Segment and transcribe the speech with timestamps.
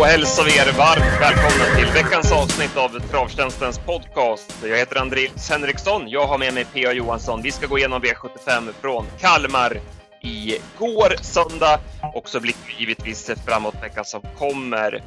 [0.00, 4.64] Då hälsar vi er varmt välkomna till veckans avsnitt av Travtjänstens podcast.
[4.68, 6.08] Jag heter Andreas Henriksson.
[6.08, 6.92] Jag har med mig P.A.
[6.92, 7.42] Johansson.
[7.42, 9.80] Vi ska gå igenom V75 från Kalmar
[10.22, 11.80] igår söndag
[12.14, 15.02] och så blickar vi givetvis framåt veckan som kommer.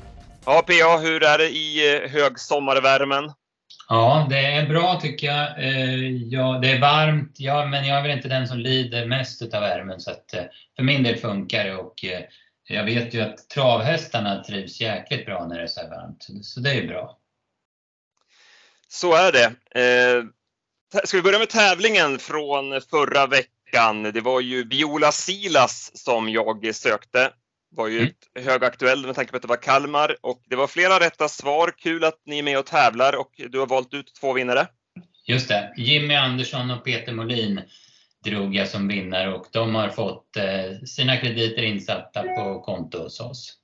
[0.45, 0.97] Ja, P.A.
[0.97, 3.31] hur är det i eh, högsommarvärmen?
[3.89, 5.63] Ja, det är bra tycker jag.
[5.63, 9.41] Eh, ja, det är varmt, ja, men jag är väl inte den som lider mest
[9.41, 10.43] av värmen så att eh,
[10.75, 12.05] för min del funkar det och
[12.67, 16.59] jag vet ju att travhästarna trivs jäkligt bra när det är så här varmt, så
[16.59, 17.19] det är ju bra.
[18.87, 19.45] Så är det.
[19.81, 20.23] Eh,
[21.03, 24.03] ska vi börja med tävlingen från förra veckan?
[24.03, 27.31] Det var ju Viola Silas som jag sökte.
[27.75, 28.13] Var ju mm.
[28.45, 31.73] högaktuell med tanke på att det var Kalmar och det var flera rätta svar.
[31.77, 34.67] Kul att ni är med och tävlar och du har valt ut två vinnare.
[35.25, 37.61] Just det, Jimmy Andersson och Peter Molin
[38.23, 43.19] drog jag som vinnare och de har fått eh, sina krediter insatta på konto hos
[43.19, 43.57] oss.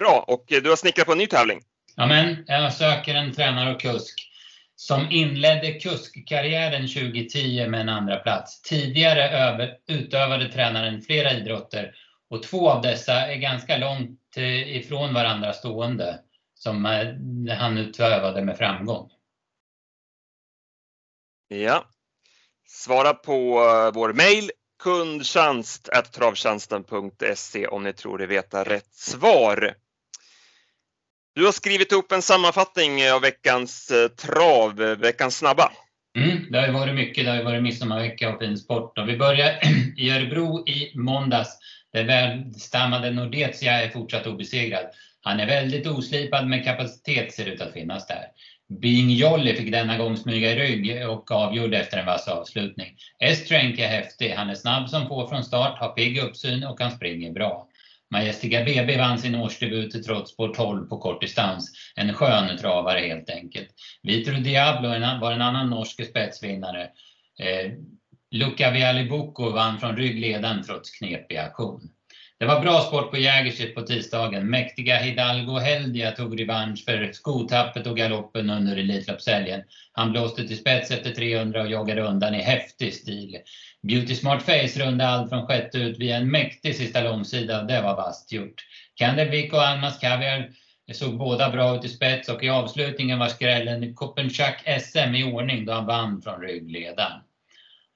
[0.00, 1.60] Bra, och du har snickrat på en ny tävling?
[1.96, 4.32] Ja, men jag söker en tränare och kusk
[4.76, 8.62] som inledde kuskkarriären 2010 med en andra plats.
[8.62, 11.94] Tidigare över, utövade tränaren flera idrotter
[12.30, 16.20] och två av dessa är ganska långt eh, ifrån varandra stående
[16.54, 19.10] som eh, han utövade med framgång.
[21.48, 21.84] Ja,
[22.68, 24.50] Svara på eh, vår mail
[24.82, 29.74] kundtjänst.travtjänsten.se om ni tror er veta rätt svar.
[31.34, 35.72] Du har skrivit ihop en sammanfattning eh, av veckans eh, trav, veckans snabba.
[36.18, 37.24] Mm, det har ju varit mycket.
[37.24, 38.98] Det har ju varit midsommarvecka och fin sport.
[38.98, 39.58] Och vi börjar
[39.96, 41.58] i Örebro i måndags.
[41.92, 44.86] Där välstammade Nordetia är fortsatt obesegrad.
[45.22, 48.24] Han är väldigt oslipad men kapacitet ser ut att finnas där.
[48.80, 52.96] Being Jolly fick denna gång smyga i rygg och avgjorde efter en vass avslutning.
[53.18, 54.30] Estrank är häftig.
[54.30, 57.68] Han är snabb som få från start, har pigg uppsyn och han springer bra.
[58.10, 61.72] Majestica BB vann sin årsdebut i Trottsport 12 på kort distans.
[61.96, 63.68] En skön travare helt enkelt.
[64.02, 64.88] Vitro Diablo
[65.20, 66.82] var en annan norsk spetsvinnare.
[67.38, 67.72] Eh,
[68.30, 71.80] Luca Vialibucco vann från ryggledaren trots knepig aktion.
[72.42, 74.50] Det var bra sport på Jägerset på tisdagen.
[74.50, 79.62] Mäktiga Hidalgo Heldia tog revansch för skotappet och galoppen under Elitloppshelgen.
[79.92, 83.38] Han blåste till spets efter 300 och joggade undan i häftig stil.
[83.82, 87.62] Beauty Smart Face rundade allt från sjätte ut via en mäktig sista långsida.
[87.62, 88.64] Det var vasst gjort.
[88.94, 90.50] Candlewick och Almas Caviar
[90.92, 95.64] såg båda bra ut i spets och i avslutningen var skrällen Kopenchak SM i ordning
[95.66, 97.20] då han vann från ryggledaren.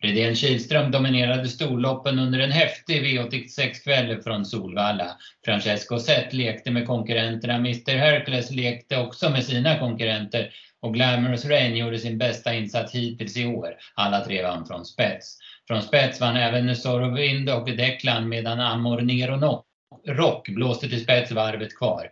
[0.03, 5.17] Redén Kihlström dominerade storloppen under en häftig V86-kväll från Solvalla.
[5.45, 11.77] Francesco Zet lekte med konkurrenterna, Mr Hercules lekte också med sina konkurrenter och Glamorous Rain
[11.77, 13.75] gjorde sin bästa insats hittills i år.
[13.95, 15.39] Alla tre vann från spets.
[15.69, 19.65] Från spets vann även Sorovind och Declan medan Amor Nero
[20.07, 22.11] Rock blåste till spets varvet kvar.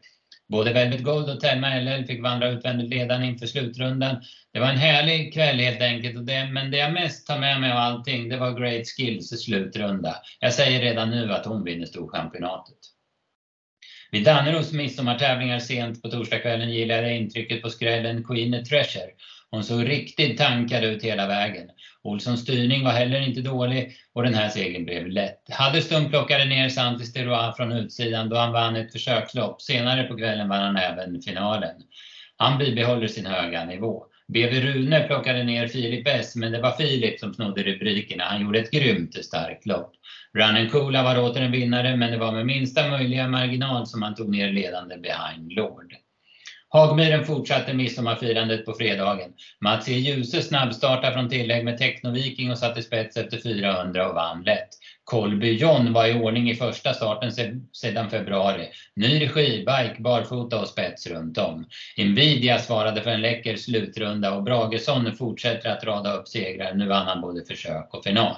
[0.48, 4.16] Både Velvet Gold och Telma LL fick vandra utvändigt ledande inför slutrundan.
[4.52, 6.16] Det var en härlig kväll helt enkelt.
[6.16, 9.44] Och det, men det jag mest tar med mig av allting, det var Great Skills
[9.44, 10.16] slutrunda.
[10.40, 12.78] Jag säger redan nu att hon vinner Storchampionatet.
[14.10, 19.10] Vid Danneros midsommartävlingar sent på torsdagskvällen gillade jag intrycket på skrällen Queen Treasure.
[19.54, 21.70] Hon såg riktigt tankad ut hela vägen.
[22.02, 25.40] Olssons styrning var heller inte dålig och den här segern blev lätt.
[25.50, 29.62] Haddestum plockade ner Santis Derois från utsidan då han vann ett försökslopp.
[29.62, 31.74] Senare på kvällen vann han även finalen.
[32.36, 34.06] Han bibehåller sin höga nivå.
[34.28, 38.24] BV Rune plockade ner Filip S, men det var Filip som snodde rubrikerna.
[38.24, 39.92] Han gjorde ett grymt starkt lopp.
[40.38, 44.14] Runnen Coola var åter en vinnare, men det var med minsta möjliga marginal som han
[44.14, 45.94] tog ner ledande behind Lord.
[46.74, 49.32] Hagmyren fortsatte midsommarfirandet på fredagen.
[49.60, 49.92] Mats E.
[49.92, 54.68] Djuse snabbstartade från tillägg med Technoviking och satte spets efter 400 och vann lätt.
[55.04, 57.32] Kolby John var i ordning i första starten
[57.72, 58.68] sedan februari.
[58.96, 61.66] Ny regi, bike, barfota och spets runt om.
[61.96, 66.74] Invidia svarade för en läcker slutrunda och Bragesson fortsätter att rada upp segrar.
[66.74, 68.36] Nu vann han både försök och final.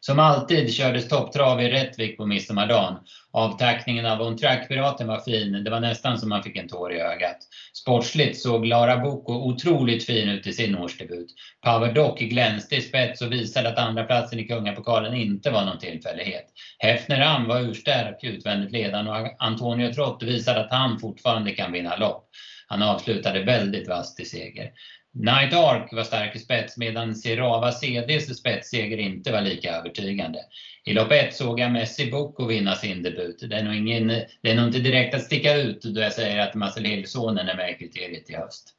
[0.00, 2.96] Som alltid kördes topptrav i Rättvik på midsommardagen.
[3.32, 5.64] Avtackningen av On Track-piraten var fin.
[5.64, 7.36] Det var nästan som man fick en tår i ögat.
[7.82, 11.26] Sportsligt såg Lara Boko otroligt fin ut i sin årsdebut.
[11.64, 15.78] Power Dock glänste i spets och visade att andra platsen i Kungapokalen inte var någon
[15.78, 16.44] tillfällighet.
[16.78, 21.96] Hefner Am var urstark utvändigt ledande och Antonio Trott visade att han fortfarande kan vinna
[21.96, 22.24] lopp.
[22.66, 24.70] Han avslutade väldigt vasst i seger.
[25.12, 30.38] Night Ark var stark i spets medan Sirava CDs spetsseger inte var lika övertygande.
[30.84, 33.38] I lopp 1 såg jag Messi Boko vinna sin debut.
[33.40, 34.08] Det är, nog ingen,
[34.42, 37.56] det är nog inte direkt att sticka ut då jag säger att Marcel Hillsonen är
[37.56, 38.74] med i kriteriet i höst.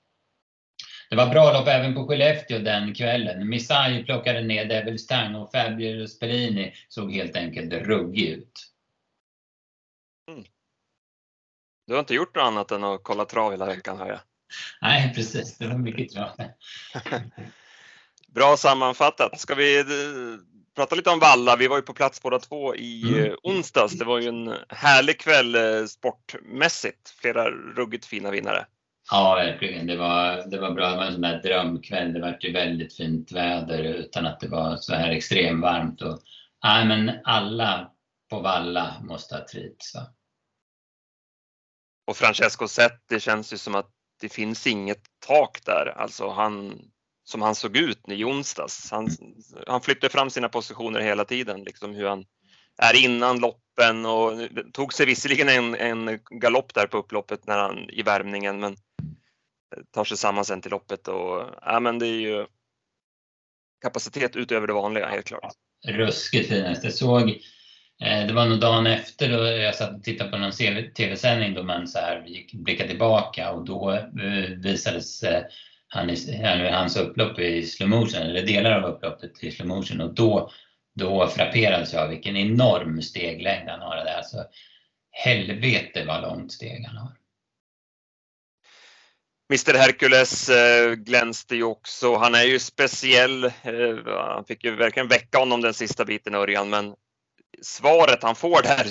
[1.09, 3.49] Det var bra lopp även på Skellefteå den kvällen.
[3.49, 8.71] Missai plockade ner Devils Tang och Fabio Spellini såg helt enkelt ruggig ut.
[10.31, 10.43] Mm.
[11.87, 14.19] Du har inte gjort något annat än att kolla trav hela veckan hör jag.
[14.81, 15.57] Nej, precis.
[15.57, 16.29] Det var mycket trav.
[18.27, 19.39] Bra sammanfattat.
[19.39, 19.85] Ska vi eh,
[20.75, 21.55] prata lite om Valla?
[21.55, 23.25] Vi var ju på plats båda två i mm.
[23.25, 23.93] Eh, onsdags.
[23.93, 27.09] Det var ju en härlig kväll eh, sportmässigt.
[27.21, 28.65] Flera ruggigt fina vinnare.
[29.11, 29.87] Ja, verkligen.
[29.87, 30.89] Det var, det var bra.
[30.89, 32.13] Det var en sån där drömkväll.
[32.13, 36.01] Det var ju väldigt fint väder utan att det var så här extremvarmt.
[36.01, 36.19] Och,
[36.63, 37.91] nej, men alla
[38.29, 39.93] på Valla måste ha trivts.
[42.07, 45.85] Och Francesco Zet, det känns ju som att det finns inget tak där.
[45.85, 46.81] Alltså han,
[47.23, 48.91] som han såg ut i onsdags.
[48.91, 49.09] Han,
[49.67, 52.25] han flyttade fram sina positioner hela tiden, liksom hur han
[52.81, 54.31] är innan loppen och
[54.73, 58.75] tog sig visserligen en, en galopp där på upploppet när han, i värmningen men
[59.93, 62.45] tar sig samman sen till loppet och ja, men det är ju
[63.81, 65.53] kapacitet utöver det vanliga helt klart.
[65.87, 66.83] Ruskigt fint.
[66.83, 67.41] Jag såg,
[68.03, 70.51] Eh, det var nog dagen efter då jag satt och tittade på någon
[70.95, 75.43] tv-sändning då man så här gick, blickade tillbaka och då eh, visades eh,
[75.87, 76.09] han,
[76.73, 80.51] hans upplopp i slow motion, eller delar av upploppet i slow motion och då,
[80.95, 83.95] då frapperades jag av vilken enorm steglängd han har.
[83.95, 84.37] Det alltså,
[85.11, 87.11] helvete vad långt steg han har.
[89.51, 90.49] Mr Hercules
[90.97, 92.15] glänste ju också.
[92.15, 93.51] Han är ju speciell.
[94.05, 96.95] Han fick ju verkligen väcka honom den sista biten Örjan, men
[97.61, 98.85] svaret han får där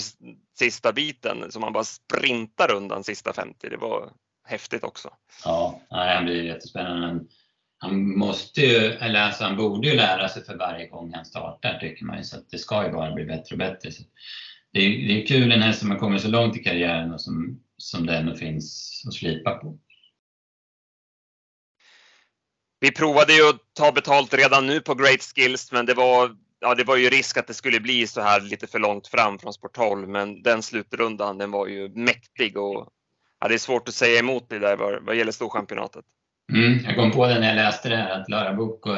[0.58, 4.10] sista biten som han bara sprintar undan sista 50, det var
[4.44, 5.10] häftigt också.
[5.44, 7.24] Ja, han blir jättespännande.
[7.78, 11.78] Han måste ju, eller alltså han borde ju lära sig för varje gång han startar
[11.78, 13.92] tycker man ju, så det ska ju bara bli bättre och bättre.
[13.92, 14.02] Så
[14.72, 17.20] det, är, det är kul en häst som har kommit så långt i karriären och
[17.20, 19.78] som, som det ändå finns att slipa på.
[22.80, 26.74] Vi provade ju att ta betalt redan nu på Great Skills, men det var, ja,
[26.74, 29.52] det var ju risk att det skulle bli så här lite för långt fram från
[29.52, 32.88] sporthåll, men den slutrundan den var ju mäktig och
[33.40, 36.04] ja, det är svårt att säga emot det där vad, vad gäller Storchampionatet.
[36.52, 38.96] Mm, jag kom på det när jag läste det här att Lara Boko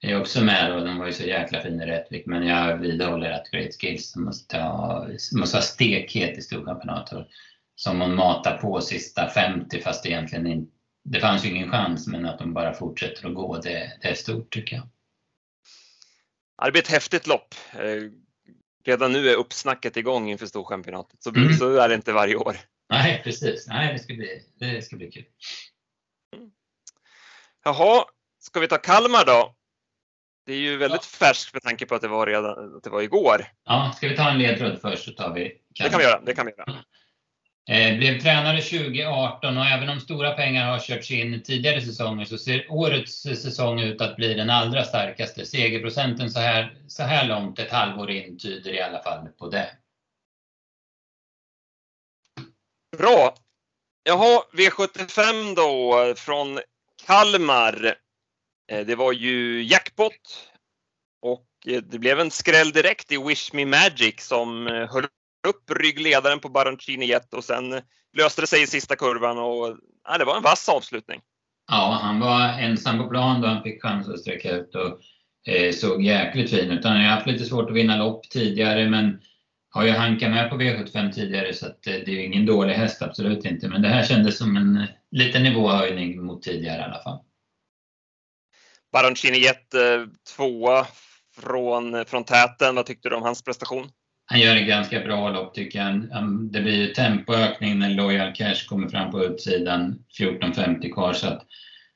[0.00, 2.26] är också med och den var ju så jäkla fin i Rättvik.
[2.26, 5.06] Men jag vidhåller att Great Skills måste, ha,
[5.38, 7.26] måste ha stekhet i Storchampionatet.
[7.74, 10.78] Som hon matar på sista 50 fast egentligen inte
[11.10, 14.14] det fanns ju ingen chans, men att de bara fortsätter att gå, det, det är
[14.14, 14.88] stort tycker jag.
[16.64, 17.54] Det blir ett häftigt lopp.
[17.72, 18.02] Eh,
[18.84, 21.52] redan nu är uppsnacket igång inför Storchampionatet, så, mm.
[21.52, 22.56] så är det inte varje år.
[22.90, 23.66] Nej, precis.
[23.68, 25.24] Nej, det ska bli, det ska bli kul.
[27.64, 28.04] Jaha,
[28.38, 29.54] ska vi ta Kalmar då?
[30.46, 31.26] Det är ju väldigt ja.
[31.26, 33.46] färskt med tanke på att det var redan att det var igår.
[33.64, 35.84] Ja, ska vi ta en ledtråd först så tar vi Kalmar.
[35.84, 36.20] Det kan vi göra.
[36.20, 36.84] Det kan vi göra.
[37.68, 42.38] Eh, blev tränare 2018 och även om stora pengar har körts in tidigare säsonger så
[42.38, 45.46] ser årets säsong ut att bli den allra starkaste.
[45.46, 49.70] Segerprocenten så här, så här långt, ett halvår in, tyder i alla fall på det.
[52.98, 53.34] Bra!
[54.02, 56.60] Jaha, V75 då från
[57.06, 57.94] Kalmar.
[58.70, 60.50] Eh, det var ju jackpot
[61.22, 65.06] och eh, det blev en skräll direkt i Wish Me Magic som höll
[65.48, 67.80] upp ryggledaren på Baroncini Jet och sen
[68.16, 69.76] löste det sig i sista kurvan och
[70.08, 71.20] ja, det var en vass avslutning.
[71.70, 75.00] Ja, han var ensam på plan då han fick chans att sträcka ut och
[75.52, 76.84] eh, såg jäkligt fin ut.
[76.84, 79.20] Han har haft lite svårt att vinna lopp tidigare men
[79.70, 83.02] har ju hankat med på V75 tidigare så att, eh, det är ingen dålig häst,
[83.02, 83.68] absolut inte.
[83.68, 87.18] Men det här kändes som en liten nivåhöjning mot tidigare i alla fall.
[88.92, 89.80] Baroncini Jet eh,
[90.36, 90.86] tvåa
[91.36, 92.74] från, från täten.
[92.74, 93.90] Vad tyckte du om hans prestation?
[94.30, 95.88] Han gör en ganska bra lopp tycker jag.
[95.88, 101.12] Ehm, det blir tempoökning när Loyal Cash kommer fram på utsidan, 14.50 kvar.
[101.12, 101.46] Så att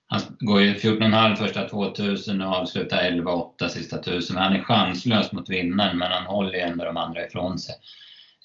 [0.07, 4.37] han går ju 14,5 första 2000 och avslutar 11,8 sista 1000.
[4.37, 7.75] Han är chanslös mot vinnaren men han håller ju ändå de andra ifrån sig.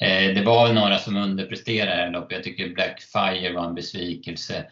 [0.01, 2.35] Eh, det var några som underpresterade det här loppet.
[2.35, 4.65] Jag tycker Blackfire var en besvikelse.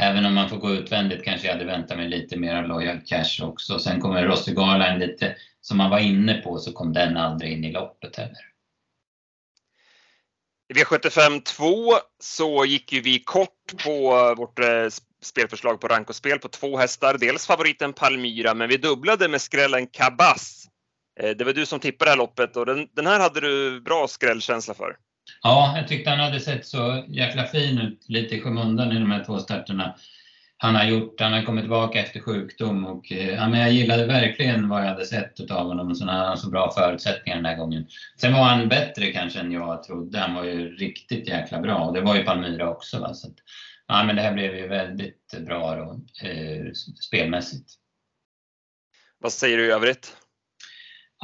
[0.00, 3.00] Även om man får gå utvändigt kanske jag hade väntat mig lite mer av Loyal
[3.06, 3.78] Cash också.
[3.78, 7.64] Sen kommer Rossi Garland lite, som man var inne på, så kom den aldrig in
[7.64, 8.53] i loppet heller.
[10.74, 14.86] V75 2 så gick ju vi kort på vårt eh,
[15.22, 17.18] spelförslag på rank och spel på två hästar.
[17.18, 20.64] Dels favoriten Palmyra, men vi dubblade med skrällen Kabas.
[21.20, 23.80] Eh, det var du som tippade det här loppet och den, den här hade du
[23.80, 24.96] bra skrällkänsla för.
[25.42, 29.10] Ja, jag tyckte han hade sett så jäkla fin ut lite i skymundan i de
[29.10, 29.94] här två starterna
[30.64, 31.20] han har gjort.
[31.20, 34.88] Han har kommit tillbaka efter sjukdom och eh, ja, men jag gillade verkligen vad jag
[34.88, 35.94] hade sett av honom.
[35.94, 37.86] Så han har så bra förutsättningar den här gången.
[38.20, 40.18] Sen var han bättre kanske än jag trodde.
[40.18, 43.00] Han var ju riktigt jäkla bra och det var ju Palmyra också.
[43.00, 43.14] Va?
[43.14, 43.34] Så att,
[43.86, 47.70] ja, men det här blev ju väldigt bra då, eh, spelmässigt.
[49.18, 50.16] Vad säger du i övrigt?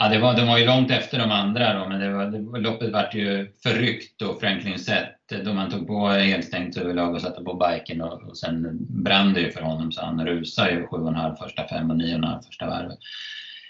[0.02, 2.60] Ja, det var, de var ju långt efter de andra då, men det var, det,
[2.60, 7.44] loppet vart ju förryckt och Franklin sett då man tog på helstängt överlag och satte
[7.44, 11.36] på biken och, och sen brann det ju för honom så han rusade ju 7,5
[11.36, 12.98] första fem och 9,5 första varvet.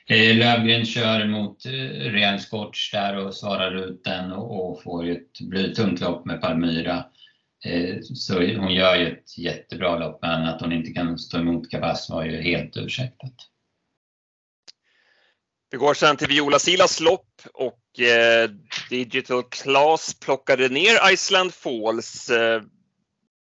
[0.07, 5.07] Eh, Lövgren kör mot eh, Real Scotch där och svarar ut den och, och får
[5.07, 7.05] ju ett blytungt lopp med Palmyra.
[7.65, 11.71] Eh, så hon gör ju ett jättebra lopp men att hon inte kan stå emot
[11.71, 13.35] Kabas var ju helt ursäktat.
[15.73, 18.51] Vi går sen till Viola Silas lopp och eh,
[18.89, 22.31] Digital Class plockade ner Iceland Falls.
[22.31, 22.63] Eh,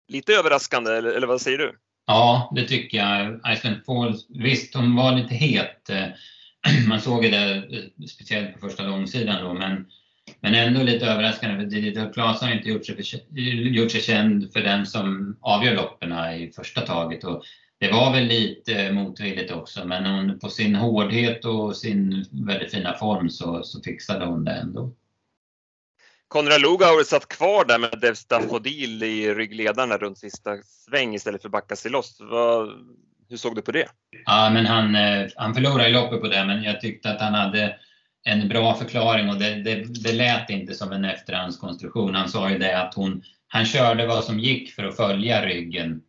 [0.09, 1.75] lite överraskande, eller, eller, vad säger du?
[2.07, 3.41] Ja, det tycker jag.
[3.53, 5.91] Iceland Falls, visst hon var lite het.
[5.91, 6.07] Eh,
[6.89, 9.87] man såg det eh, speciellt på första långsidan då, men,
[10.41, 14.53] men ändå lite överraskande för Digital Class har inte gjort sig, för, gjort sig känd
[14.53, 17.25] för den som avgör loppen i första taget.
[17.25, 17.45] Och
[17.81, 22.95] det var väl lite motvilligt också, men hon, på sin hårdhet och sin väldigt fina
[22.95, 24.93] form så, så fixade hon det ändå.
[26.29, 31.49] Konrad Lugauer satt kvar där med Dev Staffodil i ryggledarna runt sista sväng istället för
[31.49, 32.17] backa sig loss.
[32.21, 32.69] Vad,
[33.29, 33.89] hur såg du på det?
[34.27, 37.77] Ja, men han, eh, han förlorade loppet på det, men jag tyckte att han hade
[38.25, 42.15] en bra förklaring och det, det, det lät inte som en efterhandskonstruktion.
[42.15, 46.03] Han sa ju det att hon, han körde vad som gick för att följa ryggen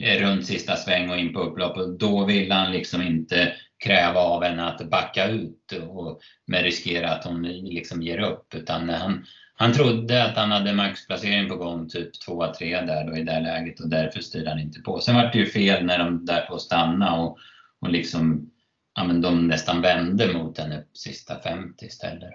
[0.00, 3.52] Eh, runt sista sväng och in på upplopp och då vill han liksom inte
[3.84, 8.88] kräva av henne att backa ut och med riskera att hon liksom ger upp utan
[8.88, 13.40] han, han trodde att han hade maxplacering på gång, typ 2-3 där då i det
[13.40, 15.00] läget och därför styrde han inte på.
[15.00, 17.38] Sen var det ju fel när de där på stanna och,
[17.80, 18.50] och liksom,
[18.94, 22.32] ja men de nästan vände mot henne sista 50 istället.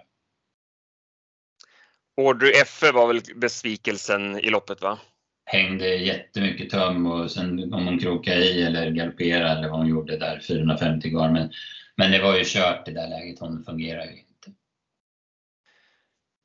[2.21, 4.99] Audrey Effe var väl besvikelsen i loppet va?
[5.45, 10.17] Hängde jättemycket töm och sen om hon krokade i eller galopperade eller vad hon gjorde
[10.17, 11.31] där 450 gar.
[11.31, 11.51] Men,
[11.95, 14.25] men det var ju kört i det läget, hon fungerar ju inte.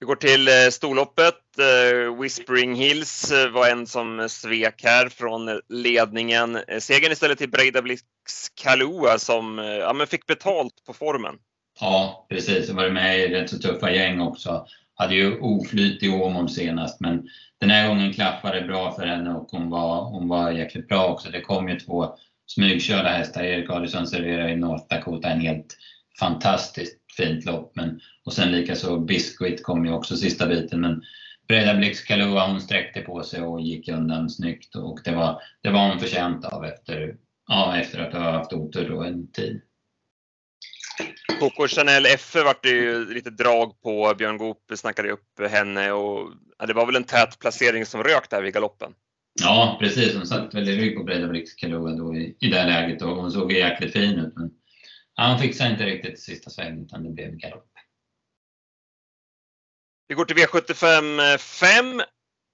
[0.00, 1.34] Vi går till eh, storloppet.
[1.58, 6.58] Eh, Whispering Hills eh, var en som svek här från ledningen.
[6.78, 8.02] Segern istället till Breida Blix
[8.54, 11.34] Kalua som ja, men fick betalt på formen.
[11.80, 12.70] Ja, precis.
[12.70, 14.66] Och var med i rätt så tuffa gäng också.
[15.00, 17.28] Hade ju oflyt i Åmål senast, men
[17.60, 21.06] den här gången klaffade det bra för henne och hon var, hon var jäkligt bra
[21.06, 21.30] också.
[21.30, 22.14] Det kom ju två
[22.46, 23.42] smygkörda hästar.
[23.42, 25.76] Erik Adielsson serverade i North Dakota en helt
[26.18, 27.72] fantastiskt fint lopp.
[27.74, 30.80] Men, och sen likaså Biscuit kom ju också sista biten.
[30.80, 31.02] Men
[31.48, 35.70] Breda Blix Kalua hon sträckte på sig och gick undan snyggt och det var, det
[35.70, 37.16] var hon förtjänt av efter,
[37.48, 39.60] ja, efter att ha haft otur då en tid.
[41.40, 44.14] Coco Chanel Effe vart det ju lite drag på.
[44.18, 48.30] Björn Goop snackade upp henne och ja, det var väl en tät placering som rök
[48.30, 48.94] där vid galoppen.
[49.42, 50.14] Ja, precis.
[50.14, 53.32] Hon satt väl i rygg på Breidablicks Kalua då i, i det läget och hon
[53.32, 54.34] såg jäkligt fin ut.
[54.36, 57.70] Men hon fixade inte riktigt sista svängen utan det blev galopp.
[60.08, 62.02] Vi går till V75 5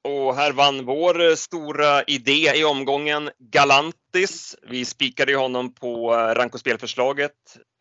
[0.06, 4.56] och här vann vår eh, stora idé i omgången Galantis.
[4.68, 7.32] Vi spikade ju honom på eh, rankospelförslaget.
[7.32, 7.32] Spelförslaget.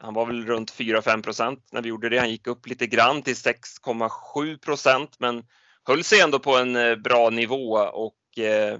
[0.01, 2.19] Han var väl runt 4-5 procent när vi gjorde det.
[2.19, 5.43] Han gick upp lite grann till 6,7 procent men
[5.87, 8.79] höll sig ändå på en eh, bra nivå och eh,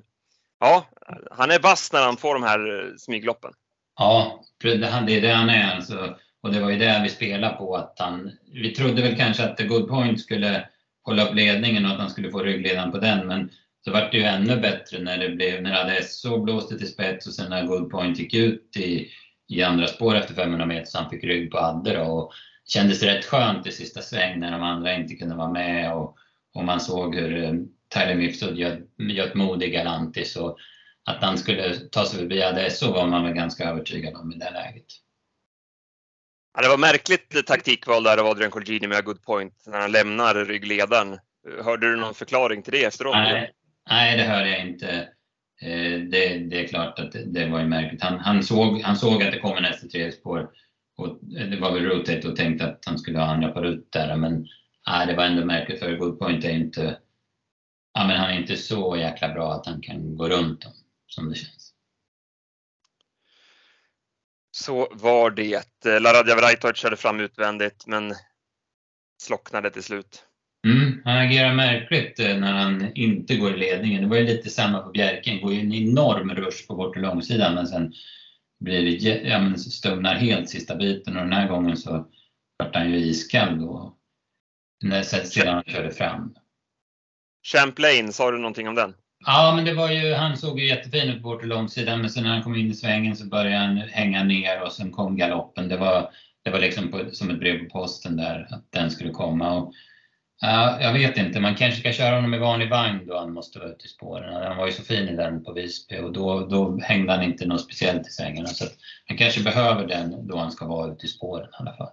[0.60, 0.86] ja,
[1.32, 3.52] han är vass när han får de här smygloppen.
[3.98, 6.16] Ja, det är det han är alltså.
[6.44, 9.58] Och det var ju det vi spelade på att han, vi trodde väl kanske att
[9.58, 10.68] The Good Point skulle
[11.06, 13.28] hålla upp ledningen och att han skulle få ryggledaren på den.
[13.28, 13.50] Men
[13.86, 17.34] så vart det ju ännu bättre när det blev, när Adesso blåste till spets och
[17.34, 19.08] sen när Goodpoint gick ut i,
[19.50, 22.04] i andra spår efter 500 meter så han fick rygg på Adde då.
[22.04, 22.32] Och
[22.68, 26.18] kändes rätt skönt i sista sväng när de andra inte kunde vara med och,
[26.54, 27.54] och man såg hur eh,
[27.94, 28.58] Tyler Mifsud
[28.98, 30.58] göt mod i Galantis och
[31.06, 34.52] att han skulle ta sig förbi Adesso var man väl ganska övertygad om i det
[34.52, 34.86] läget.
[36.56, 40.46] Ja, det var märkligt taktikval där av Adrian Colgjini med good point när han lämnar
[40.46, 41.20] ryggledaren.
[41.64, 43.16] Hörde du någon förklaring till det efteråt?
[43.16, 43.52] Nej,
[43.90, 44.90] nej det hörde jag inte.
[45.62, 48.02] Eh, det, det är klart att det, det var ju märkligt.
[48.02, 50.50] Han, han, såg, han såg att det kom en ST3 spår
[50.98, 54.16] och det var väl rotate och tänkte att han skulle ha andra på ut där.
[54.16, 54.48] Men
[54.88, 56.98] nej, det var ändå märkligt för good point är inte,
[57.94, 60.74] ja, men han är inte så jäkla bra att han kan gå runt dem
[61.08, 61.75] som det känns.
[64.56, 66.00] Så var det.
[66.00, 68.14] Laradja Vrajtovic körde fram utvändigt men
[69.22, 70.24] slocknade till slut.
[70.68, 74.02] Mm, han agerar märkligt eh, när han inte går i ledningen.
[74.02, 75.42] Det var ju lite samma på Bjerken.
[75.42, 77.94] går ju en enorm rush på bort och långsidan men sen
[78.60, 82.08] blir det, ja, men stumnar helt sista biten och den här gången så
[82.58, 83.98] vart han ju iskall då.
[84.84, 86.36] När, sedan han körde fram.
[87.44, 88.94] Champlain, sa du någonting om den?
[89.26, 92.30] Ja, men det var ju, han såg ju jättefin ut bort långsidan men sen när
[92.30, 95.70] han kom in i svängen så började han hänga ner och sen kom galoppen.
[95.70, 96.10] Det var,
[96.44, 99.54] det var liksom på, som ett brev på posten där att den skulle komma.
[99.54, 99.74] Och,
[100.44, 103.60] uh, jag vet inte, man kanske ska köra honom i vanlig vagn då han måste
[103.60, 104.44] vara ute i spåren.
[104.44, 107.46] Han var ju så fin i den på Visby och då, då hängde han inte
[107.46, 108.48] något speciellt i svängarna.
[108.48, 108.66] Så
[109.08, 111.92] han kanske behöver den då han ska vara ute i spåren i alla fall.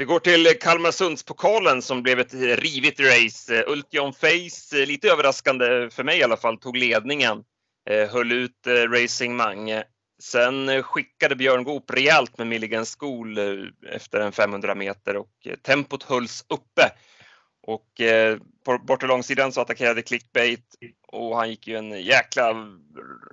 [0.00, 3.64] Vi går till Kalmarsundspokalen som blev ett rivigt race.
[3.66, 7.44] Ultion Face, eh, lite överraskande för mig i alla fall, tog ledningen.
[7.90, 9.84] Eh, höll ut eh, Racing Mange.
[10.22, 13.38] Sen skickade Björn Goop rejält med Milligan School
[13.92, 16.92] efter en 500 meter och tempot hölls uppe.
[17.62, 17.88] Och
[18.64, 20.64] på bortre långsidan så attackerade Clickbait
[21.08, 22.54] och han gick ju en jäkla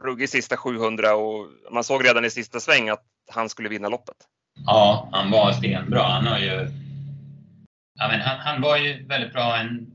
[0.03, 4.17] ruggig sista 700 och man såg redan i sista sväng att han skulle vinna loppet.
[4.65, 6.03] Ja, han var stenbra.
[6.03, 6.69] Han har ju...
[7.99, 9.91] Ja, men han, han var ju väldigt bra en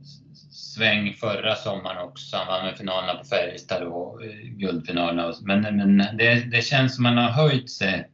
[0.53, 2.37] sväng förra sommaren också.
[2.37, 5.35] Han vann med finalerna på Färjestad och eh, guldfinalerna.
[5.43, 8.09] Men, men det, det känns som att han har höjt sig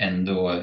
[0.00, 0.62] ändå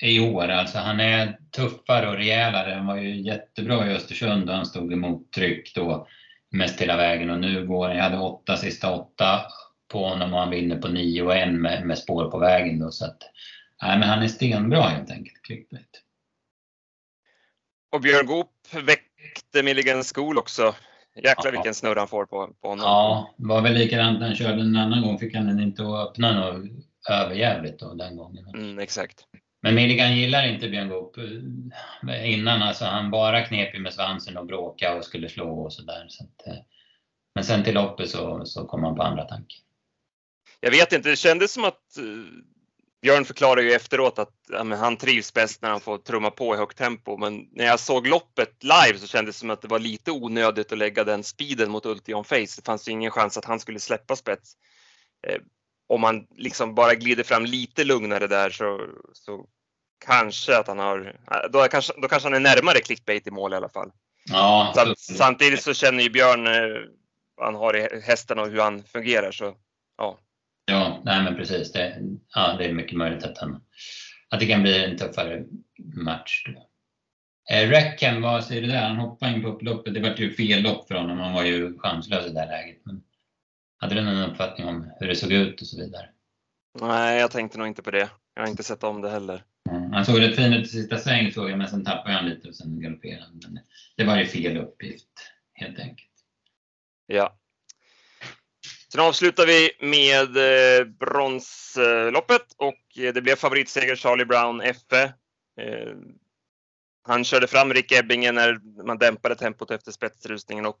[0.00, 0.48] i år.
[0.48, 2.74] Alltså han är tuffare och rejälare.
[2.74, 6.06] Han var ju jättebra i Östersund och han stod emot tryck då
[6.50, 9.40] mest hela vägen och nu går han, jag hade åtta sista åtta
[9.92, 12.90] på honom och han vinner på nio och en med, med spår på vägen då
[12.90, 13.18] så att
[13.82, 16.02] nej, men han är stenbra helt enkelt, Clickbait.
[17.92, 20.74] Och Björn Goop väckte Milligan School också.
[21.16, 21.50] Jäklar ja.
[21.50, 22.84] vilken snurr han får på, på honom.
[22.84, 25.18] Ja, det var väl likadant när han körde en annan gång.
[25.18, 26.70] Fick han den inte att öppna något
[27.10, 28.46] överjävligt då den gången.
[28.54, 29.24] Mm, exakt.
[29.62, 31.16] Men Milligan gillar inte Björn Goop
[32.24, 32.62] innan.
[32.62, 36.06] Alltså, han bara knep med svansen och bråka och skulle slå och sådär.
[36.08, 36.56] Så eh,
[37.34, 39.58] men sen till loppet så, så kom han på andra tankar.
[40.60, 42.04] Jag vet inte, det kändes som att eh,
[43.02, 46.58] Björn förklarar ju efteråt att ja, han trivs bäst när han får trumma på i
[46.58, 47.16] högt tempo.
[47.16, 50.72] Men när jag såg loppet live så kändes det som att det var lite onödigt
[50.72, 52.56] att lägga den speeden mot Ultion Face.
[52.56, 54.54] Det fanns ju ingen chans att han skulle släppa spets.
[55.26, 55.40] Eh,
[55.88, 59.46] om man liksom bara glider fram lite lugnare där så, så
[60.04, 61.16] kanske att han har,
[61.52, 63.90] då kanske, då kanske han är närmare clickbait i mål i alla fall.
[64.24, 66.52] Ja, Samt, samtidigt så känner ju Björn eh,
[67.36, 69.54] vad han har i hästen och hur han fungerar så
[69.96, 70.18] ja,
[70.70, 71.72] Ja, nej men precis.
[71.72, 71.98] Det,
[72.34, 73.62] ja, det är mycket möjligt att, han,
[74.28, 75.44] att det kan bli en tuffare
[75.94, 76.44] match.
[76.46, 76.70] Då.
[77.54, 78.88] Eh, Reckham, vad säger du där?
[78.88, 79.94] Han hoppade in på upploppet.
[79.94, 81.18] Det var ju fel lopp för honom.
[81.18, 82.80] Han var ju chanslös i det läget.
[82.84, 83.02] Men
[83.78, 86.08] hade du någon uppfattning om hur det såg ut och så vidare?
[86.80, 88.10] Nej, jag tänkte nog inte på det.
[88.34, 89.44] Jag har inte sett om det heller.
[89.70, 92.26] Mm, han såg rätt fin ut i sista sväng såg jag, men sen tappade han
[92.26, 93.58] lite och sen galopperade han.
[93.96, 95.08] Det var ju fel uppgift
[95.54, 96.10] helt enkelt.
[97.06, 97.39] Ja,
[98.92, 105.02] Sen avslutar vi med eh, bronsloppet och eh, det blev favoritseger Charlie Brown FE.
[105.60, 105.92] Eh,
[107.02, 110.78] han körde fram Rick Ebbingen när man dämpade tempot efter spetsrusningen och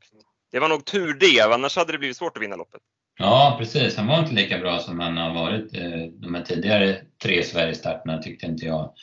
[0.52, 2.80] det var nog tur det, annars hade det blivit svårt att vinna loppet.
[3.18, 3.96] Ja, precis.
[3.96, 5.72] Han var inte lika bra som han har varit
[6.22, 8.94] de här tidigare tre Sverigestarterna tyckte inte jag.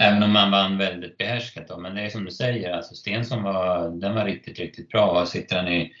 [0.00, 1.78] Även om han vann väldigt behärskat då.
[1.78, 5.26] Men det är som du säger, alltså Stensson var, den var riktigt, riktigt bra.
[5.26, 5.92] Sitter han i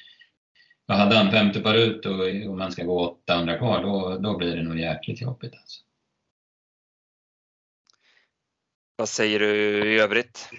[0.90, 4.36] och hade han femte par ut och om man ska gå 800 kvar, då, då
[4.36, 5.54] blir det nog jäkligt jobbigt.
[5.54, 5.80] Alltså.
[8.96, 9.54] Vad säger du
[9.92, 10.50] i övrigt?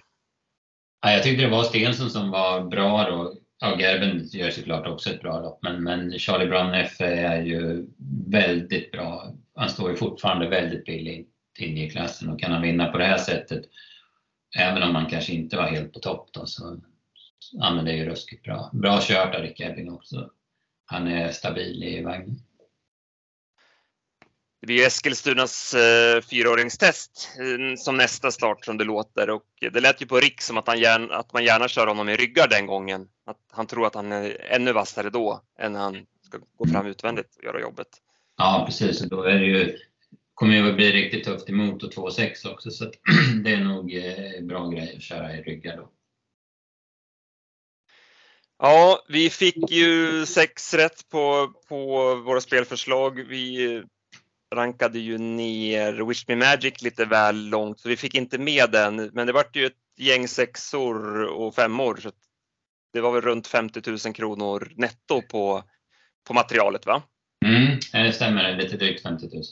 [1.02, 3.34] Ja, jag tyckte det var Stensson som var bra då.
[3.60, 7.88] Ja, Gerben gör såklart också ett bra lopp, men, men Charlie Brown F är ju
[8.28, 9.34] väldigt bra.
[9.56, 13.06] Han står ju fortfarande väldigt billigt inne i klassen och kan han vinna på det
[13.06, 13.62] här sättet,
[14.58, 16.80] även om man kanske inte var helt på topp då, så,
[17.52, 18.70] ja, men det är ju ruskigt bra.
[18.74, 20.30] Bra kört av Rick Ebbing också.
[20.86, 22.40] Han är stabil i vagnen.
[24.62, 30.02] Det blir Eskilstunas eh, fyraåringstest eh, som nästa start som det låter och det lät
[30.02, 32.66] ju på Rick som att, han gärna, att man gärna kör honom i ryggar den
[32.66, 33.08] gången.
[33.26, 36.88] Att han tror att han är ännu vassare då än när han ska gå fram
[36.88, 37.88] utvändigt och göra jobbet.
[38.38, 39.78] Ja precis, och då är det ju,
[40.34, 42.86] kommer ju att bli riktigt tufft emot och 2,6 också så
[43.44, 45.90] det är nog eh, bra grej att köra i ryggar då.
[48.64, 53.24] Ja, vi fick ju sex rätt på, på våra spelförslag.
[53.28, 53.84] Vi
[54.56, 58.96] rankade ju ner Wish Me Magic lite väl långt så vi fick inte med den.
[58.96, 62.00] Men det vart ju ett gäng sexor och femmor.
[62.02, 62.12] Så
[62.94, 65.64] det var väl runt 50 000 kronor netto på,
[66.28, 67.04] på materialet va?
[67.46, 69.44] Mm, det stämmer, lite drygt 50 000.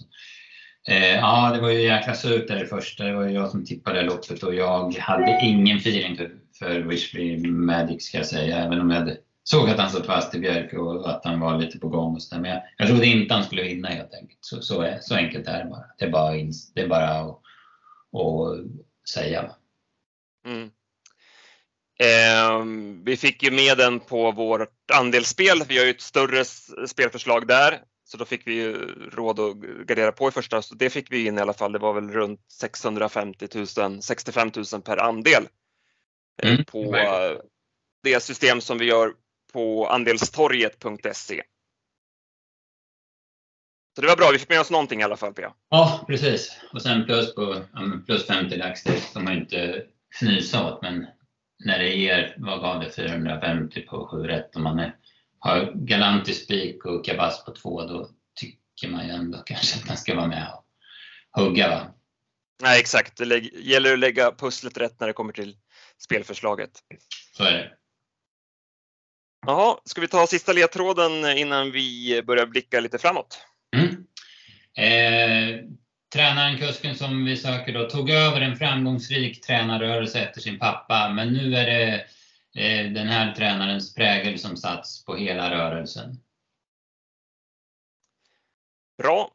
[0.88, 3.04] Eh, ja, det var ju jäkla surt där i första.
[3.04, 6.82] Det var ju jag som tippade loppet och jag hade ingen feeling typ för, för
[6.82, 8.58] Wishby Magic ska jag säga.
[8.58, 11.80] Även om jag såg att han satt fast i Björk och att han var lite
[11.80, 12.16] på gång.
[12.16, 12.42] Och så där.
[12.42, 14.40] Men jag, jag trodde inte han skulle vinna helt enkelt.
[14.42, 15.86] Så, så, så enkelt är det bara.
[15.98, 16.32] Det är bara,
[16.76, 17.42] det är bara att,
[18.14, 19.52] att säga.
[20.46, 20.72] Mm.
[22.00, 22.66] Eh,
[23.04, 25.64] vi fick ju med den på vårt andelsspel.
[25.68, 26.46] Vi har ju ett större
[26.88, 28.74] spelförslag där Så då fick vi ju
[29.12, 29.56] råd att
[29.88, 31.72] gardera på i första, så det fick vi in i alla fall.
[31.72, 35.48] Det var väl runt 650 000, 65 000 per andel
[36.44, 36.66] mm.
[36.66, 36.96] på
[38.04, 39.14] det system som vi gör
[39.54, 41.44] på andelstorget.se.
[43.96, 45.54] Så det var bra, vi fick med oss någonting i alla fall Pia.
[45.70, 46.60] Ja, precis.
[46.74, 47.64] Och sen plus på
[48.06, 51.08] plus 50 lax, det ska man ju inte fnysa åt, men
[51.66, 54.96] när det ger, vad gav det, 450 på 7 rätt om man är,
[55.40, 59.88] har galant i spik och kabas på 2, då tycker man ju ändå kanske att
[59.88, 61.70] man ska vara med och hugga.
[61.70, 61.94] Va?
[62.64, 63.18] Nej, exakt.
[63.18, 65.56] Det gäller att lägga pusslet rätt när det kommer till
[66.00, 66.72] spelförslaget.
[67.38, 67.72] Så är det.
[69.48, 73.46] Jaha, ska vi ta sista ledtråden innan vi börjar blicka lite framåt?
[73.76, 74.06] Mm.
[74.74, 75.66] Eh,
[76.14, 81.34] tränaren, kusken som vi söker då, tog över en framgångsrik tränarrörelse efter sin pappa, men
[81.34, 82.06] nu är det
[82.64, 86.20] eh, den här tränarens prägel som satts på hela rörelsen.
[88.98, 89.32] Bra.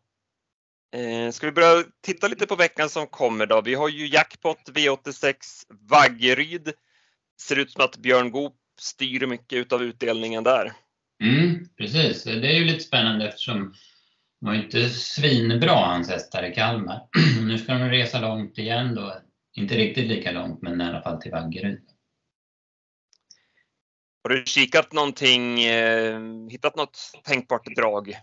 [0.94, 3.60] Eh, ska vi börja titta lite på veckan som kommer då?
[3.60, 5.34] Vi har ju jackpot V86
[5.68, 6.72] Vaggeryd.
[7.40, 10.72] Ser ut som att Björn Goop styr mycket av utdelningen där.
[11.22, 13.74] Mm, precis, det är ju lite spännande eftersom
[14.40, 17.00] de var inte svinbra hans hästar i Kalmar.
[17.42, 19.16] nu ska de resa långt igen då.
[19.56, 21.80] Inte riktigt lika långt men i alla fall till Vaggeryd.
[24.22, 28.16] Har du kikat någonting, eh, hittat något tänkbart drag?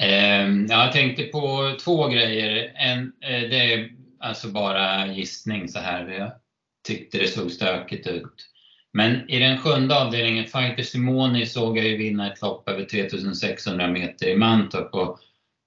[0.00, 2.72] Eh, jag tänkte på två grejer.
[2.76, 6.08] En, eh, det är alltså bara gissning så här.
[6.08, 6.32] Jag
[6.86, 8.48] tyckte det såg stökigt ut.
[8.92, 13.88] Men i den sjunde avdelningen, Fighter Simoni, såg jag ju vinna ett lopp över 3600
[13.88, 15.18] meter i Mantorp och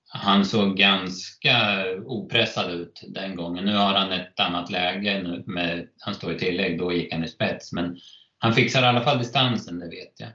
[0.07, 3.65] han såg ganska opressad ut den gången.
[3.65, 7.23] Nu har han ett annat läge, nu med, han står i tillägg, då gick han
[7.23, 7.73] i spets.
[7.73, 7.97] Men
[8.37, 10.29] han fixar i alla fall distansen, det vet jag.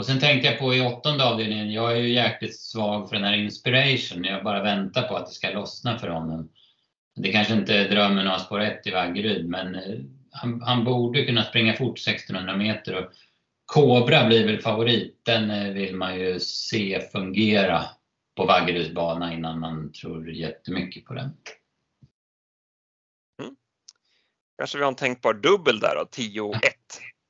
[0.00, 3.24] Och sen tänkte jag på i åttonde avdelningen, jag är ju jäkligt svag för den
[3.24, 4.24] här inspiration.
[4.24, 6.50] Jag bara väntar på att det ska lossna för honom.
[7.16, 9.98] Det kanske inte är drömmen att ha spår 1 i Vaggeryd, men eh,
[10.30, 12.94] han, han, borde kunna springa fort 1600 meter.
[12.94, 13.12] Och
[13.66, 15.20] Kobra blir väl favorit.
[15.22, 17.84] Den eh, vill man ju se fungera
[18.36, 21.30] på Vaggeryds bana innan man tror jättemycket på den.
[23.42, 23.56] Mm.
[24.58, 26.58] Kanske vi har en tänkbar dubbel där då, 10-1.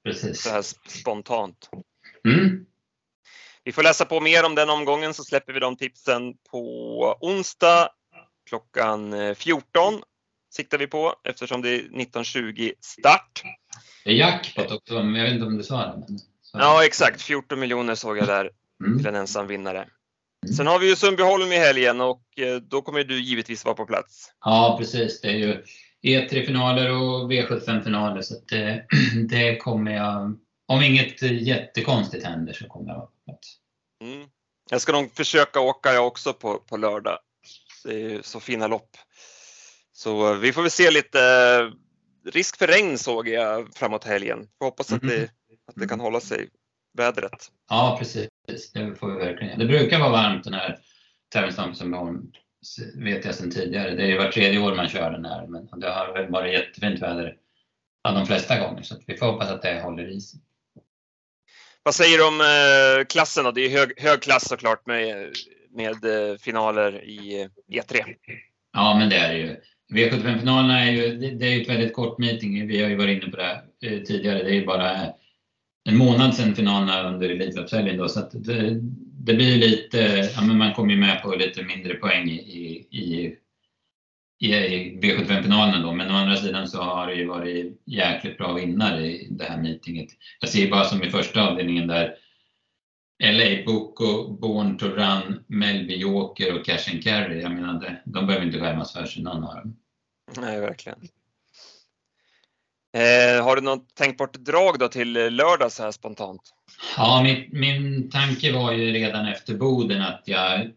[0.05, 0.43] Precis.
[0.43, 1.71] Så här spontant.
[2.29, 2.67] Mm.
[3.65, 6.63] Vi får läsa på mer om den omgången så släpper vi de tipsen på
[7.21, 7.89] onsdag
[8.49, 10.01] klockan 14 eh,
[10.55, 13.43] siktar vi på eftersom det är 19.20 start.
[14.05, 16.05] Det är jackpot också, jag vet inte om du sa det.
[16.09, 16.19] Men...
[16.53, 18.51] Ja exakt, 14 miljoner såg jag där
[18.85, 18.99] mm.
[18.99, 19.79] till en ensam vinnare.
[19.79, 20.55] Mm.
[20.57, 23.87] Sen har vi ju Sundbyholm i helgen och eh, då kommer du givetvis vara på
[23.87, 24.33] plats.
[24.45, 25.65] Ja precis, det är ju
[26.03, 28.85] E3-finaler och V75-finaler så det,
[29.29, 30.39] det kommer jag,
[30.71, 33.57] om inget jättekonstigt händer så kommer jag vara på plats.
[34.05, 34.29] Mm.
[34.71, 37.19] Jag ska nog försöka åka jag också på, på lördag.
[37.85, 38.97] Det är ju så fina lopp.
[39.93, 41.19] Så vi får väl se lite.
[42.33, 44.49] Risk för regn såg jag framåt helgen.
[44.59, 45.29] Får hoppas att det, mm.
[45.67, 46.49] att det kan hålla sig
[46.99, 47.53] vädret.
[47.69, 48.29] Ja precis,
[48.75, 49.59] det får vi verkligen.
[49.59, 50.79] Det brukar vara varmt den här
[51.33, 52.33] tävlingsdagen som
[52.95, 53.95] vet jag sedan tidigare.
[53.95, 56.53] Det är ju var tredje år man kör den här men det har väl varit
[56.53, 57.37] jättefint väder
[58.03, 60.41] de flesta gånger så vi får hoppas att det håller i sig.
[61.83, 63.51] Vad säger du om eh, klassen då?
[63.51, 65.35] Det är hög, hög klass såklart med,
[65.75, 68.15] med eh, finaler i eh, e E3.
[68.73, 69.57] Ja men det är det ju.
[69.93, 72.67] V75-finalerna är ju, det, är ju ett väldigt kort meeting.
[72.69, 74.43] Vi har ju varit inne på det eh, tidigare.
[74.43, 75.07] Det är ju bara
[75.89, 78.81] en månad sedan finalerna under Elitloppshelgen då, så det,
[79.25, 83.37] det blir lite, ja men man kommer ju med på lite mindre poäng i, i,
[84.41, 88.53] i, i V75-finalen då, men å andra sidan så har det ju varit jäkligt bra
[88.53, 90.09] vinnare i det här meetinget.
[90.41, 92.15] Jag ser bara som i första avdelningen där
[93.23, 97.41] LA Boko, Born to Run, Melby Joker och Cash and Carry.
[97.41, 99.77] Jag menar, de behöver inte skämmas för sig någon av dem.
[100.37, 100.99] Nej, verkligen.
[102.93, 106.43] Eh, har du något tänkbart drag då till lördag så här spontant?
[106.97, 110.71] Ja, min, min tanke var ju redan efter Boden att jag,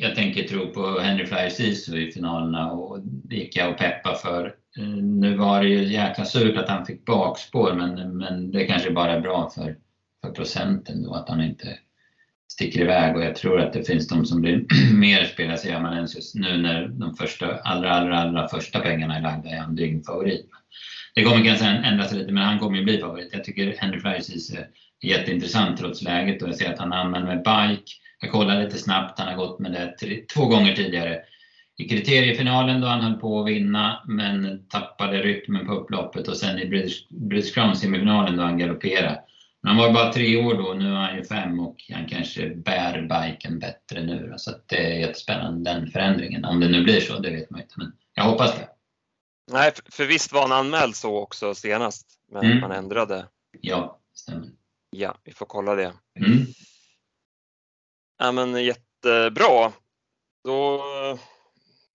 [0.00, 4.14] jag tänker tro på Henry Flyer Sisu i finalerna och det gick jag och peppa
[4.14, 4.54] för.
[4.78, 8.90] Eh, nu var det ju jäkla surt att han fick bakspår men, men det kanske
[8.90, 9.76] bara är bra för,
[10.24, 11.78] för procenten då att han inte
[12.52, 16.34] sticker iväg och jag tror att det finns de som blir mer spelare i Amanensius
[16.34, 20.46] nu när de första, allra, allra, allra första pengarna är lagda är han dygnfavorit.
[21.14, 23.30] Det kommer kanske ändra sig lite men han kommer ju bli favorit.
[23.32, 24.68] Jag tycker Henry Freisis är
[25.02, 27.92] jätteintressant trots läget och jag ser att han använder med bike.
[28.20, 31.20] Jag kollar lite snabbt, han har gått med det två gånger tidigare.
[31.76, 36.58] I kriteriefinalen då han höll på att vinna men tappade rytmen på upploppet och sen
[36.58, 39.22] i British, British Crown semifinalen då han galopperade
[39.62, 43.02] Han var bara tre år då, nu är han ju fem och han kanske bär
[43.02, 44.34] biken bättre nu.
[44.36, 46.44] Så det är jättespännande den förändringen.
[46.44, 47.74] Om det nu blir så, det vet man inte.
[47.76, 48.68] Men jag hoppas det.
[49.52, 52.60] Nej, för visst var han anmäld så också senast, men mm.
[52.60, 53.26] man ändrade.
[53.60, 54.48] Ja, stämmer.
[54.90, 55.92] Ja, vi får kolla det.
[56.20, 56.46] Mm.
[58.18, 59.72] Ja, men jättebra.
[60.44, 60.78] Då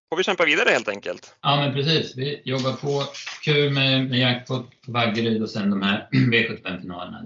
[0.09, 1.35] får vi kämpa vidare helt enkelt.
[1.41, 2.17] Ja, men precis.
[2.17, 3.03] Vi jobbar på.
[3.43, 7.19] Kul med, med jackpot på Vaggeryd och sen de här V75-finalerna.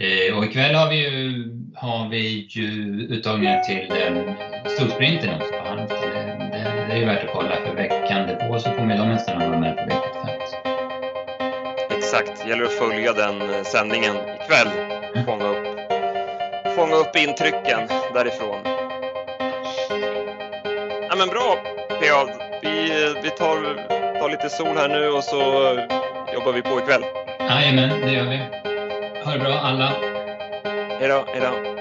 [0.00, 2.68] Eh, och ikväll har vi ju, har vi ju
[3.10, 4.34] uttagningar till eh,
[4.66, 6.00] storsprinten också på Halmstad.
[6.00, 9.48] Det, det, det, är ju värt att kolla för veckan därpå så kommer de hästarna
[9.48, 10.28] vara med på V75.
[11.96, 14.68] Exakt, gäller att följa den eh, sändningen ikväll.
[15.26, 15.73] Fånga upp,
[16.74, 18.58] fånga upp intrycken därifrån.
[21.08, 21.56] Ja, men bra
[21.88, 22.26] PA.
[22.62, 23.86] Vi, vi tar,
[24.20, 25.36] tar lite sol här nu och så
[26.34, 27.04] jobbar vi på ikväll.
[27.40, 28.38] Jajamän, det gör vi.
[29.24, 29.92] Ha det bra alla.
[31.00, 31.73] Hej då, hej då.